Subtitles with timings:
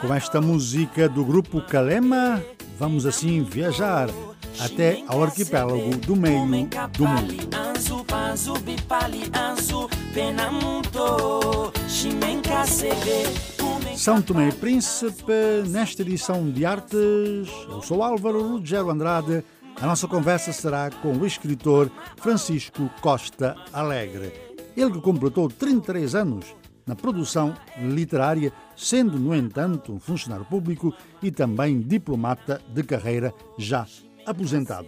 [0.00, 2.42] Com esta música do grupo Kalema,
[2.78, 4.08] vamos assim viajar
[4.58, 6.46] até ao arquipélago do meio
[6.96, 7.34] do mundo.
[13.96, 15.32] São Tomé e Príncipe,
[15.68, 16.98] nesta edição de artes,
[17.68, 19.44] eu sou Álvaro Ruggiero Andrade.
[19.80, 24.49] A nossa conversa será com o escritor Francisco Costa Alegre.
[24.80, 31.30] Ele que completou 33 anos na produção literária, sendo, no entanto, um funcionário público e
[31.30, 33.86] também diplomata de carreira já
[34.24, 34.86] aposentado.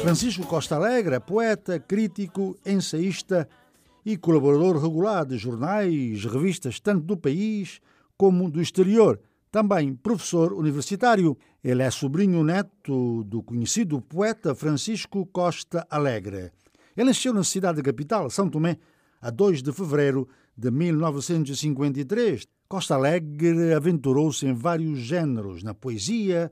[0.00, 3.46] Francisco Costa Alegre é poeta, crítico, ensaísta
[4.06, 7.78] e colaborador regular de jornais, revistas tanto do país
[8.16, 9.20] como do exterior.
[9.50, 11.36] Também professor universitário.
[11.62, 16.50] Ele é sobrinho neto do conhecido poeta Francisco Costa Alegre.
[16.96, 18.78] Ele nasceu na cidade capital, São Tomé,
[19.20, 22.48] a 2 de fevereiro de 1953.
[22.66, 26.50] Costa Alegre aventurou-se em vários géneros, na poesia,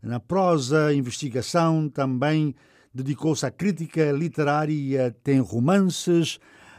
[0.00, 2.54] na prosa, investigação, também
[2.94, 6.38] dedicou-se à crítica literária, tem romances,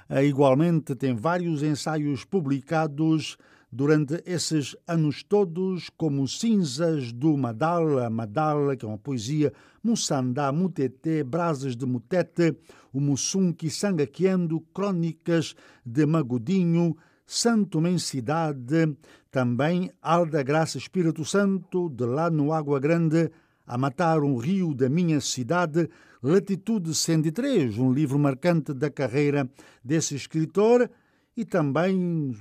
[0.09, 3.35] eh, igualmente tem vários ensaios publicados
[3.75, 9.51] durante esses anos todos, como Cinzas do Madala, Madala, que é uma poesia,
[9.83, 12.55] Mussandá, Mutete, Brasas de Mutete,
[12.93, 16.95] o Mussunki Sangaquendo, Crônicas de Magudinho,
[17.25, 18.95] Santo Mensidade,
[19.31, 23.31] também Alda Graça Espírito Santo, de lá no Água Grande,
[23.65, 25.89] a matar um rio da minha cidade,
[26.21, 29.49] Latitude 103, um livro marcante da carreira
[29.83, 30.87] desse escritor,
[31.35, 32.31] e também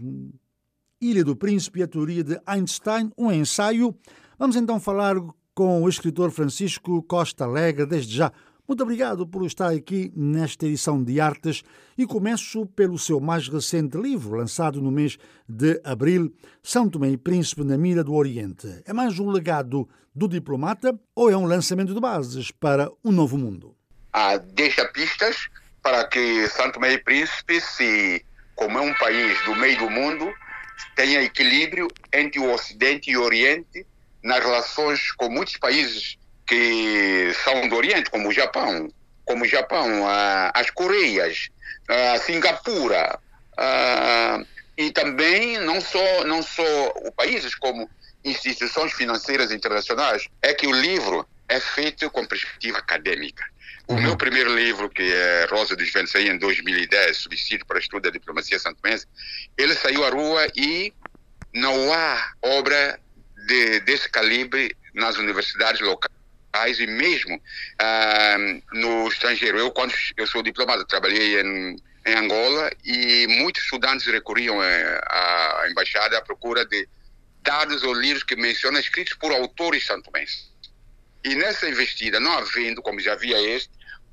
[1.02, 3.92] Ilha do Príncipe, a teoria de Einstein, um ensaio.
[4.38, 5.16] Vamos então falar
[5.52, 8.30] com o escritor Francisco Costa Alegre, desde já.
[8.68, 11.64] Muito obrigado por estar aqui nesta edição de Artes
[11.98, 15.18] e começo pelo seu mais recente livro, lançado no mês
[15.48, 16.32] de abril,
[16.62, 18.69] São Tomé e Príncipe na Mira do Oriente.
[18.86, 23.36] É mais um legado do diplomata ou é um lançamento de bases para um novo
[23.36, 23.74] mundo?
[24.12, 25.48] Ah, deixa pistas
[25.82, 28.24] para que Santo e Príncipe, se,
[28.54, 30.32] como é um país do meio do mundo,
[30.94, 33.86] tenha equilíbrio entre o Ocidente e o Oriente
[34.22, 36.16] nas relações com muitos países
[36.46, 38.88] que são do Oriente, como o Japão,
[39.24, 40.04] como o Japão,
[40.54, 41.48] as Coreias,
[41.88, 43.18] ah, Singapura,
[44.76, 47.88] e também não só não só países como
[48.24, 50.28] instituições financeiras internacionais.
[50.40, 53.44] É que o livro é feito com perspectiva acadêmica.
[53.88, 58.03] O meu primeiro livro, que é Rosa dos Ventos, saiu em 2010, Subsídio para Estudo
[58.03, 59.06] da Diplomacia Santomense,
[59.59, 60.93] ele saiu à rua e
[61.53, 62.98] não há obra
[63.47, 66.12] de, desse calibre nas universidades locais
[66.78, 67.43] e mesmo
[67.78, 68.37] ah,
[68.72, 69.59] no estrangeiro.
[69.59, 71.76] Eu, quando eu sou diplomata, trabalhei em,
[72.06, 76.88] em Angola e muitos estudantes recorriam eh, à embaixada à procura de
[77.43, 80.51] dados ou livros que mencionam escritos por autores santomenses.
[81.24, 83.70] E nessa investida, não havendo, como já havia este,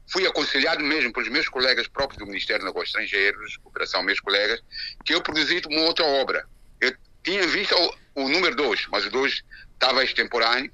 [0.08, 4.62] fui aconselhado mesmo pelos meus colegas próprios do Ministério dos Negócios Estrangeiros, Cooperação, meus colegas,
[5.06, 6.46] que eu produzisse uma outra obra.
[6.82, 6.94] Eu
[7.24, 7.76] tinha visto
[8.16, 9.44] o, o número 2, mas o 2
[9.74, 10.72] estava extemporâneo.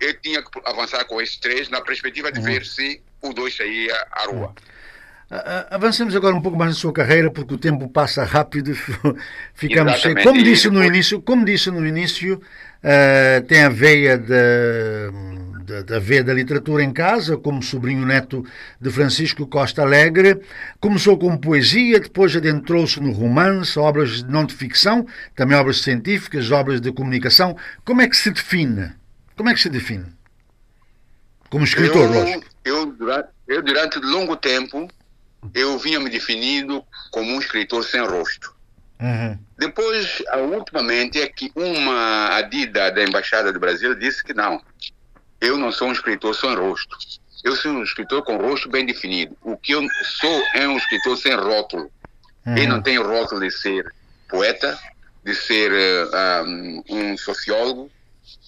[0.00, 2.44] Eu tinha que avançar com esses três na perspectiva de uhum.
[2.44, 4.54] ver se o 2 saía à rua.
[5.70, 8.74] Avancemos agora um pouco mais na sua carreira, porque o tempo passa rápido.
[9.54, 10.14] Ficamos sem.
[10.22, 15.10] Como disse no início, como disse no início, uh, tem a veia da,
[15.80, 18.44] da, veia da literatura em casa, como sobrinho neto
[18.80, 20.40] de Francisco Costa Alegre.
[20.80, 26.80] Começou com poesia, depois adentrou-se no romance, obras não de ficção, também obras científicas, obras
[26.80, 27.56] de comunicação.
[27.84, 28.92] Como é que se define?
[29.36, 30.06] Como é que se define?
[31.48, 32.44] Como escritor, eu, lógico.
[32.64, 34.88] Eu, durante, eu, durante longo tempo,
[35.54, 38.54] eu vinha me definindo como um escritor sem rosto.
[39.00, 39.36] Uhum.
[39.58, 40.22] Depois,
[40.56, 44.62] ultimamente, é que uma adida da Embaixada do Brasil disse que não,
[45.42, 46.96] eu não sou um escritor sem rosto.
[47.42, 49.36] Eu sou um escritor com rosto bem definido.
[49.42, 49.84] O que eu
[50.20, 51.90] sou é um escritor sem rótulo.
[52.46, 52.56] Uhum.
[52.56, 53.92] Eu não tenho rótulo de ser
[54.28, 54.78] poeta,
[55.24, 57.90] de ser uh, um, um, sociólogo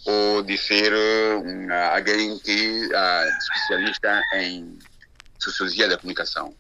[0.06, 4.78] ou de ser uh, alguém que uh, especialista em
[5.40, 6.54] sociologia da comunicação.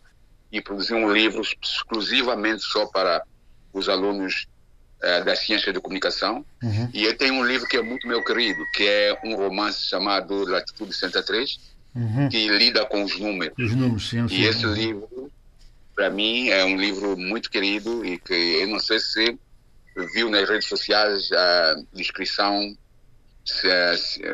[0.50, 3.22] e produzi um livro exclusivamente só para
[3.72, 4.46] os alunos
[5.04, 6.44] uh, da ciência da comunicação.
[6.62, 6.88] Uhum.
[6.92, 10.44] E eu tenho um livro que é muito meu querido, que é um romance chamado
[10.44, 11.60] Latitude 103,
[11.94, 12.28] uhum.
[12.28, 13.54] que lida com os números.
[13.58, 14.26] Os números, sim.
[14.30, 15.30] E esse livro,
[15.94, 19.38] para mim, é um livro muito querido e que eu não sei se
[20.12, 22.76] viu nas redes sociais a descrição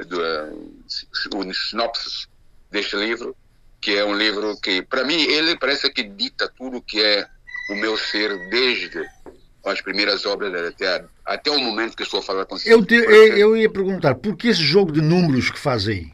[0.06, 2.28] do o sinopse
[2.70, 3.37] deste livro,
[3.81, 7.26] que é um livro que, para mim, ele parece que dita tudo que é
[7.70, 9.05] o meu ser desde
[9.65, 12.73] as primeiras obras até, até o momento que estou a falar com você.
[12.73, 16.11] Eu, te, eu ia perguntar, por que esse jogo de números que faz aí?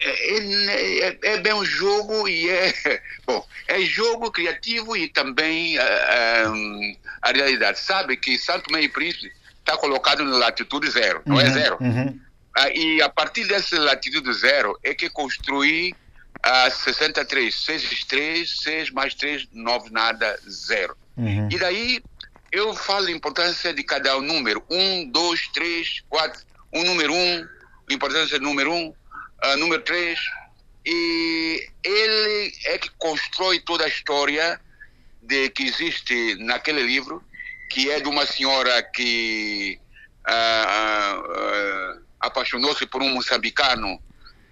[0.00, 2.72] É, é, é, é, bem um jogo e é
[3.26, 5.82] bom é jogo criativo e também uh,
[7.22, 11.48] a realidade sabe que Santo Meio Príncipe está colocado na latitude zero não é uhum,
[11.48, 12.08] é zero uhum.
[12.08, 15.94] uh, e a partir dessa latitude zero é que construí
[16.42, 21.48] a uh, 63 6 vezes 3 6 mais 3 9 nada zero uhum.
[21.50, 22.02] e daí
[22.56, 24.64] eu falo a importância de cada número.
[24.70, 26.44] Um dois três quatro.
[26.72, 27.46] Um número um
[27.90, 28.94] importância do número um.
[29.44, 30.18] Uh, número 3,
[30.86, 34.58] e ele é que constrói toda a história
[35.20, 37.22] de que existe naquele livro,
[37.70, 39.78] que é de uma senhora que
[40.26, 44.00] uh, uh, apaixonou-se por um moçambicano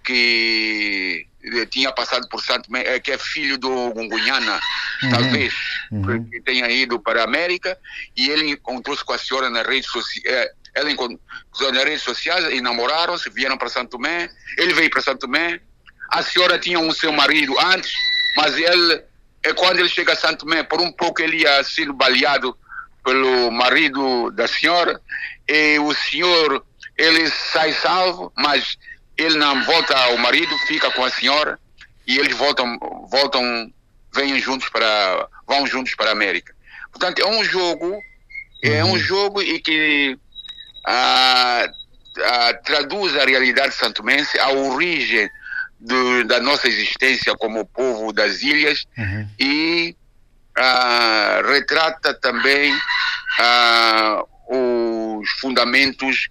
[0.03, 1.27] que
[1.69, 4.59] tinha passado por Santo eh, que é filho do Gungunhana,
[5.03, 5.09] uhum.
[5.09, 5.53] talvez,
[5.91, 6.29] uhum.
[6.29, 7.77] que tenha ido para a América,
[8.15, 12.53] e ele encontrou-se com a senhora na rede social eh, ela encontrou nas redes sociais
[12.53, 14.29] e namoraram-se, vieram para Santo Tomé.
[14.57, 15.61] Ele veio para Santo Tomé.
[16.11, 17.93] A senhora tinha um seu marido antes,
[18.35, 19.01] mas ele,
[19.41, 22.55] é quando ele chega a Santo Tomé, por um pouco ele ia sendo baleado
[23.05, 24.99] pelo marido da senhora.
[25.47, 26.65] E o senhor,
[26.97, 28.77] ele sai salvo, mas
[29.17, 31.59] ele não volta ao marido, fica com a senhora
[32.07, 32.77] e eles voltam,
[33.09, 33.71] voltam,
[34.13, 36.53] vêm juntos para, vão juntos para a América.
[36.91, 37.99] Portanto, é um jogo,
[38.63, 38.99] é um uhum.
[38.99, 40.17] jogo e que
[40.85, 41.67] ah,
[42.23, 45.29] ah, traduz a realidade santomense, a origem
[45.79, 49.27] do, da nossa existência como povo das ilhas uhum.
[49.39, 49.95] e
[50.57, 52.73] ah, retrata também
[54.47, 56.29] os fundamentos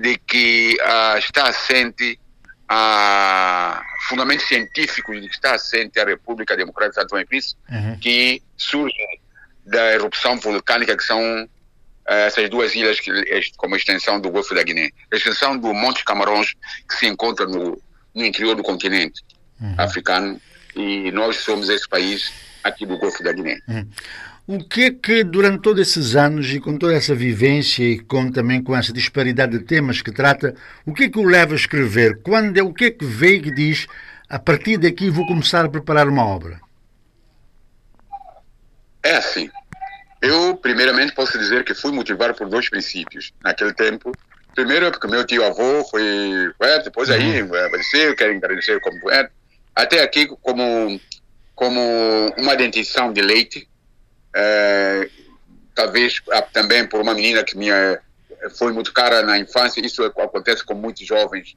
[0.00, 0.76] de que
[1.18, 2.18] está assente
[2.74, 7.98] a fundamentos científicos de que está assente a República Democrática de Santo Príncipe, uhum.
[7.98, 9.20] que surgem
[9.66, 11.20] da erupção vulcânica que são
[12.06, 13.12] essas duas ilhas que,
[13.58, 16.54] como extensão do Golfo da Guiné, a extensão do Monte Camarões
[16.88, 17.78] que se encontra no,
[18.14, 19.22] no interior do continente
[19.60, 19.74] uhum.
[19.76, 20.40] africano
[20.74, 22.32] e nós somos esse país
[22.64, 23.58] aqui do Golfo da Guiné.
[23.68, 23.86] Uhum.
[24.46, 28.30] O que é que durante todos esses anos e com toda essa vivência e com
[28.30, 30.54] também com essa disparidade de temas que trata,
[30.84, 32.20] o que é que o leva a escrever?
[32.22, 33.86] Quando é o que é que vê e diz
[34.28, 36.60] a partir daqui vou começar a preparar uma obra?
[39.02, 39.48] É assim.
[40.20, 43.32] Eu, primeiramente, posso dizer que fui motivado por dois princípios.
[43.42, 44.12] Naquele tempo,
[44.54, 47.54] primeiro, porque meu tio-avô foi poeta, depois aí uhum.
[47.66, 49.32] apareceu, quero agradecer como poeta.
[49.74, 51.00] Até aqui, como,
[51.54, 51.80] como
[52.38, 53.68] uma dentição de leite,
[54.34, 55.08] é,
[55.74, 58.00] talvez ah, também por uma menina que minha,
[58.56, 61.56] foi muito cara na infância, isso acontece com muitos jovens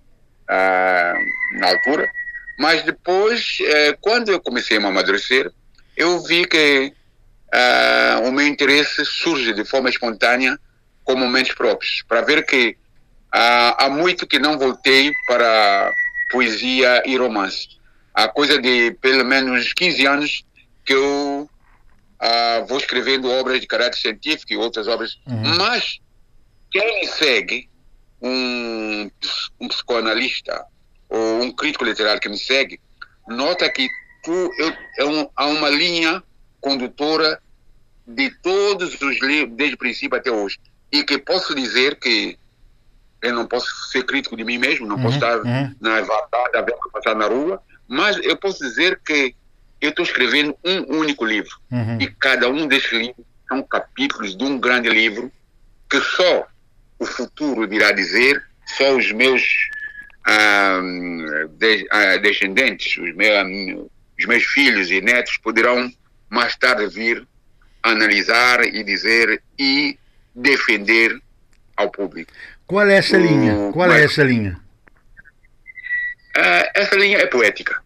[0.50, 1.13] é,
[1.53, 2.10] na altura.
[2.58, 5.51] Mas depois, é, quando eu comecei a amadurecer,
[5.96, 6.94] eu vi que
[7.53, 10.58] uh, o meu interesse surge de forma espontânea
[11.03, 12.77] com momentos próprios, para ver que
[13.32, 15.91] há muito que não voltei para
[16.32, 17.67] poesia e romance.
[18.13, 20.46] Há coisa de pelo menos 15 anos
[20.86, 21.50] que eu
[22.22, 25.58] uh, vou escrevendo obras de caráter científico e outras obras, uhum.
[25.58, 26.00] mas
[26.72, 27.70] quem me segue,
[28.22, 29.10] um,
[29.60, 30.66] um psicoanalista
[31.10, 32.80] ou um crítico literário que me segue,
[33.28, 33.88] nota que
[34.24, 36.24] tu, eu, é um, há uma linha
[36.60, 37.42] condutora
[38.08, 40.60] de todos os livros, desde o princípio até hoje.
[40.92, 42.38] E que posso dizer que
[43.22, 45.76] eu não posso ser crítico de mim mesmo, não uhum, posso estar uhum.
[45.80, 49.36] na vendo passar na rua, mas eu posso dizer que
[49.86, 51.56] eu estou escrevendo um único livro.
[51.72, 52.00] Uhum.
[52.00, 55.32] E cada um desses livros são capítulos de um grande livro
[55.89, 56.48] que só
[57.00, 58.44] o futuro irá dizer,
[58.77, 59.44] só os meus
[60.25, 60.82] ah,
[61.58, 63.88] de, ah, descendentes, os meus,
[64.18, 65.92] os meus filhos e netos poderão
[66.30, 67.27] mais tarde vir
[67.84, 69.98] analisar e dizer e
[70.34, 71.22] defender
[71.77, 72.32] ao público.
[72.65, 73.72] Qual é essa linha?
[73.72, 74.60] Qual é essa linha?
[76.36, 77.82] Uh, essa linha é poética.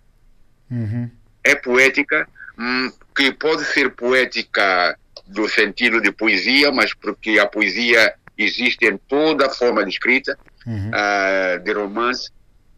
[0.71, 1.11] Uhum.
[1.43, 2.27] É poética,
[2.57, 8.97] hum, que pode ser poética do sentido de poesia, mas porque a poesia existe em
[8.97, 10.89] toda a forma de escrita, uhum.
[10.89, 12.31] uh, de romance,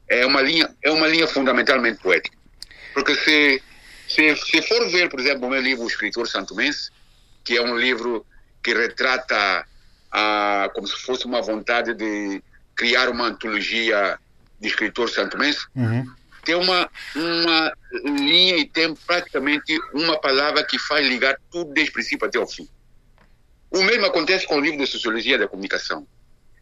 [0.08, 2.38] é uma linha é uma linha fundamentalmente poética.
[2.94, 3.62] Porque se
[4.08, 6.90] se, se for ver, por exemplo, o meu livro O Escritor Santomense,
[7.46, 8.26] que é um livro
[8.62, 9.66] que retrata
[10.12, 12.44] ah, como se fosse uma vontade de
[12.76, 14.20] criar uma antologia
[14.60, 16.06] de escritor santomense, uhum.
[16.44, 21.94] Tem uma, uma linha e tem praticamente uma palavra que faz ligar tudo desde o
[21.94, 22.68] princípio até o fim.
[23.70, 26.06] O mesmo acontece com o livro de Sociologia da Comunicação.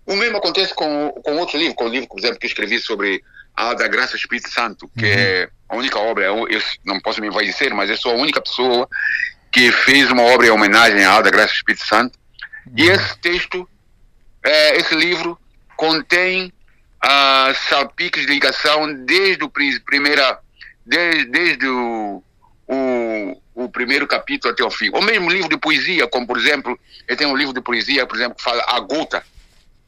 [0.05, 3.23] O mesmo acontece com, com outro livro, com o livro, por exemplo, que escrevi sobre
[3.55, 5.11] a da Graça Espírito Santo, que uhum.
[5.11, 8.41] é a única obra, eu, eu, não posso me envaidecer, mas eu sou a única
[8.41, 8.87] pessoa
[9.51, 12.17] que fez uma obra em homenagem à da Graça Espírito Santo.
[12.67, 12.73] Uhum.
[12.77, 13.67] E esse texto,
[14.43, 15.37] é, esse livro,
[15.75, 16.53] contém
[17.03, 20.39] uh, salpiques de ligação desde o primeira,
[20.85, 22.23] desde, desde o,
[22.67, 24.89] o, o, primeiro capítulo até o fim.
[24.93, 26.77] Ou mesmo livro de poesia, como por exemplo,
[27.07, 29.23] eu tenho um livro de poesia, por exemplo, que fala a gota,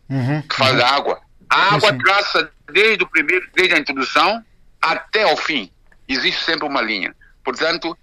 [0.09, 0.41] uhum.
[0.41, 0.77] que fala uhum.
[0.77, 1.21] da água.
[1.49, 4.43] A água traça desde o primeiro, desde a introdução
[4.81, 5.69] até o fim.
[6.07, 7.13] Existe sempre uma linha.
[7.43, 7.97] Portanto,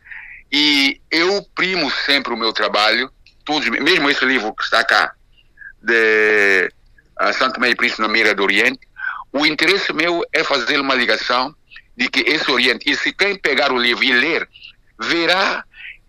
[0.51, 3.11] e eu primo sempre o meu trabalho,
[3.45, 5.13] todos, mesmo esse livro que está cá,
[5.83, 6.71] de
[7.21, 8.88] uh, Santo Meio Príncipe na Mira do Oriente,
[9.33, 11.55] o interesse meu é fazer uma ligação
[11.97, 14.49] de que esse Oriente, e se quem pegar o livro e ler,
[14.99, 15.65] verá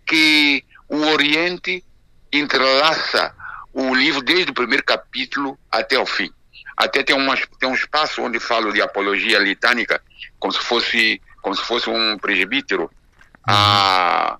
[0.06, 1.84] que o Oriente
[2.32, 3.34] entrelaça
[3.72, 6.30] o livro desde o primeiro capítulo até o fim.
[6.76, 10.00] Até tem, uma, tem um espaço onde falo de apologia litânica,
[10.38, 12.90] como se fosse, como se fosse um presbítero,
[13.46, 14.38] a,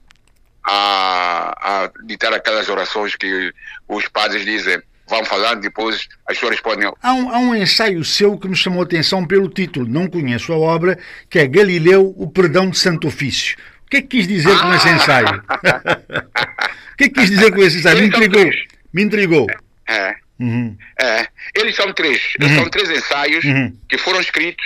[0.65, 3.53] a, a ditar aquelas orações que
[3.89, 6.91] os padres dizem vão falando, depois as pessoas podem.
[7.03, 10.53] Há um, há um ensaio seu que me chamou a atenção pelo título, não conheço
[10.53, 10.99] a obra,
[11.29, 13.57] que é Galileu, o Perdão de Santo Ofício.
[13.87, 15.43] O que é que quis dizer com esse ensaio?
[16.95, 17.99] o que é que quis dizer com esse ensaio?
[17.99, 18.51] Me intrigou.
[18.93, 19.47] Me intrigou.
[19.89, 20.15] É.
[20.39, 20.77] Uhum.
[20.99, 21.27] é.
[21.55, 22.33] Eles são três.
[22.41, 22.55] Uhum.
[22.55, 23.77] são três ensaios uhum.
[23.89, 24.65] que foram escritos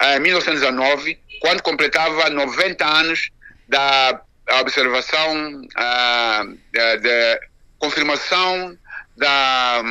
[0.00, 3.30] eh, em 1909, quando completava 90 anos
[3.68, 4.22] da
[4.60, 7.40] observação, uh, da
[7.78, 8.76] confirmação
[9.20, 9.82] da,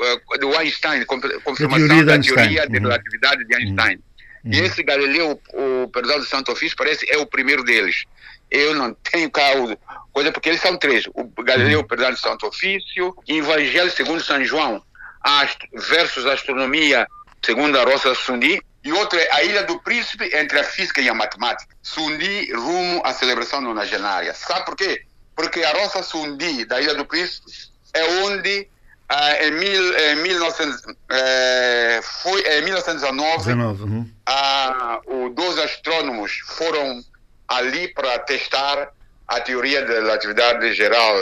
[0.00, 3.96] eh, do Einstein, confirmação da teoria da relatividade de Einstein.
[4.44, 4.52] Uhum.
[4.52, 8.04] E esse Galileu, o Perdão de Santo Ofício, parece é o primeiro deles.
[8.48, 9.76] Eu não tenho causa,
[10.12, 11.86] coisa, porque eles são três: o Galileu, uhum.
[11.86, 14.80] Perdão de Santo Ofício, Evangelho segundo São João,
[15.20, 17.08] ast versus Astronomia
[17.44, 21.08] segundo a Rosa Sundi, e outra é a Ilha do Príncipe entre a física e
[21.08, 21.74] a matemática.
[21.82, 24.32] Sundi rumo à celebração nonagenária.
[24.32, 25.02] Sabe por quê?
[25.34, 27.50] Porque a Rosa Sundi da Ilha do Príncipe
[27.94, 28.68] é onde
[29.08, 34.10] ah, em, mil, em, 1900, eh, foi, em 1919, 19, uhum.
[34.26, 37.04] ah, os dois astrônomos foram
[37.46, 38.90] ali para testar
[39.28, 41.14] a teoria da relatividade geral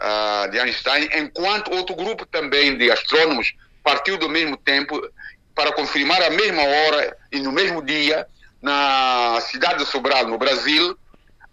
[0.00, 5.00] ah, de Einstein, enquanto outro grupo também de astrônomos partiu do mesmo tempo
[5.54, 8.26] para confirmar a mesma hora e no mesmo dia
[8.62, 10.96] na cidade de Sobral, no Brasil,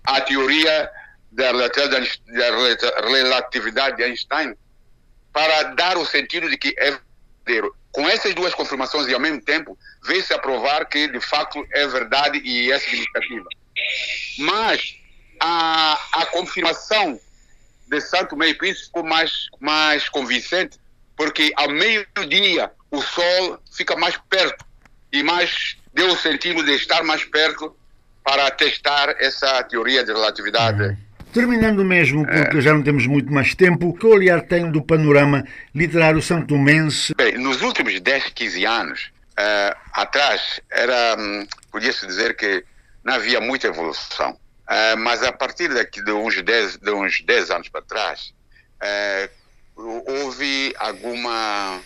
[0.06, 0.90] a teoria
[1.32, 4.56] da relatividade de Einstein
[5.38, 6.98] para dar o sentido de que é
[7.46, 7.76] verdadeiro.
[7.92, 11.86] Com essas duas confirmações e ao mesmo tempo, vê-se a provar que de fato é
[11.86, 13.46] verdade e é significativa.
[14.40, 14.96] Mas
[15.40, 17.20] a, a confirmação
[17.88, 20.80] de Santo Meio Príncipe ficou mais, mais convincente,
[21.16, 24.66] porque ao meio-dia o Sol fica mais perto
[25.14, 27.78] e mais deu o sentido de estar mais perto
[28.24, 30.82] para testar essa teoria de relatividade.
[30.82, 31.07] Uhum
[31.38, 32.62] Terminando mesmo, porque é.
[32.62, 37.14] já não temos muito mais tempo, que olhar tem do panorama literário santomense?
[37.16, 42.66] Bem, nos últimos 10, 15 anos, uh, atrás, era, um, podia-se dizer que
[43.04, 44.32] não havia muita evolução.
[44.32, 48.34] Uh, mas a partir daqui de uns 10, de uns 10 anos para trás,
[48.82, 49.30] uh,
[50.24, 51.80] houve alguma,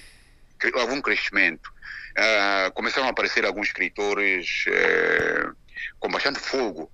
[0.75, 1.69] algum crescimento.
[2.73, 4.63] começaram a aparecer alguns escritores
[5.99, 6.89] com bastante fogo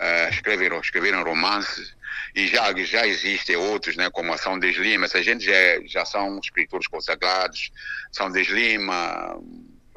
[0.00, 1.96] uh, escreveram, escreveram romances
[2.34, 5.52] e já, já existem outros, né, como a São Deslima, essa gente já,
[5.86, 7.70] já são escritores consagrados,
[8.12, 9.40] São Deslima,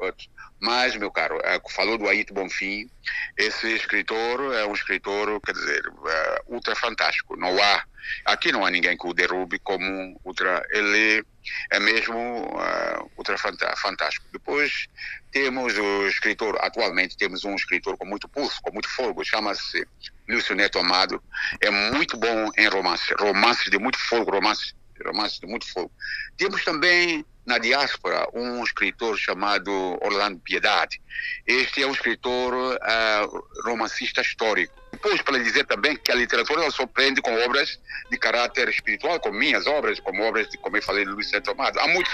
[0.02, 0.28] outros.
[0.60, 2.88] Mas, meu caro, é, falou do Aito Bonfim,
[3.36, 7.36] esse escritor é um escritor, quer dizer, é, ultra fantástico.
[7.36, 7.84] Não há,
[8.24, 11.24] aqui não há ninguém que o derrube como ultra, ele
[11.70, 14.26] é mesmo uh, ultra fantástico.
[14.32, 14.86] Depois
[15.30, 19.86] temos o escritor, atualmente temos um escritor com muito pulso, com muito fogo, chama-se
[20.28, 21.22] Lúcio Neto Amado,
[21.60, 25.90] é muito bom em romance, romances de muito fogo, romances, romances de muito fogo.
[26.36, 29.70] Temos também na diáspora um escritor chamado
[30.00, 31.00] Orlando Piedade.
[31.46, 34.72] Este é um escritor uh, romancista histórico.
[34.92, 37.80] depois, para dizer também que a literatura surpreende com obras
[38.10, 41.50] de caráter espiritual, como minhas obras, como obras, de, como eu falei, de Luís Santo
[41.50, 41.80] Amado.
[41.80, 42.12] Há muitos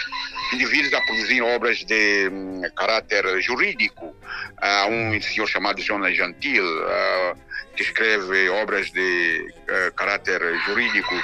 [0.55, 4.17] indivíduos a produzir obras de um, caráter jurídico.
[4.57, 7.39] Há um senhor chamado Jonas Gentil, uh,
[7.77, 11.15] que escreve obras de uh, caráter jurídico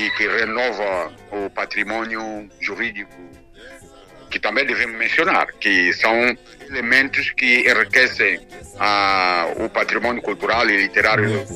[0.00, 3.41] e que renova o patrimônio jurídico
[4.32, 6.36] que também devemos mencionar, que são
[6.68, 8.40] elementos que enriquecem
[8.80, 11.46] ah, o patrimônio cultural e literário.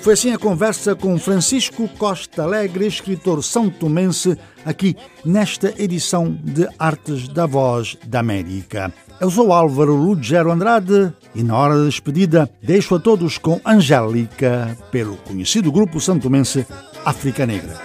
[0.00, 6.66] Foi assim a conversa com Francisco Costa Alegre, escritor são tomense, aqui nesta edição de
[6.78, 8.92] Artes da Voz da América.
[9.20, 14.76] Eu sou Álvaro Lugero Andrade e na hora da despedida deixo a todos com Angélica
[14.90, 16.66] pelo conhecido grupo santomense
[17.04, 17.76] África Negra.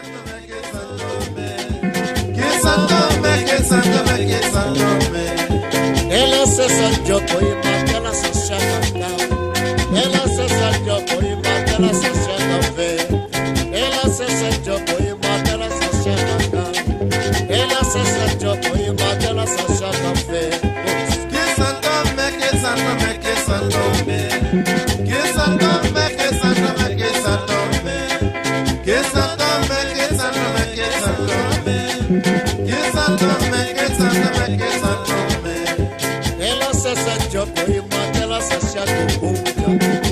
[9.93, 10.24] Ela
[11.75, 12.15] ela se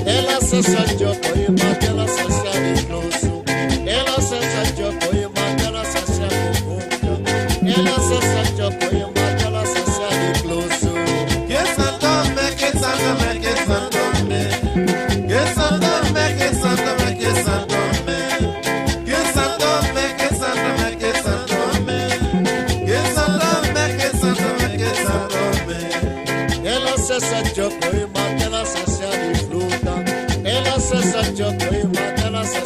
[0.06, 1.12] Ela se sanjó
[27.04, 27.14] me.
[27.14, 27.68] Ela se sanjó
[28.38, 28.84] y ela se
[29.32, 30.04] disfruta.
[30.44, 32.62] Ela se sanjó y ela se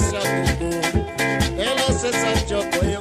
[1.59, 2.98] Ela se sanjó y ela